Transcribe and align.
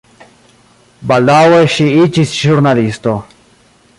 Baldaŭe 1.11 1.59
ŝi 1.75 1.87
iĝis 2.05 2.35
ĵurnalisto. 2.39 3.17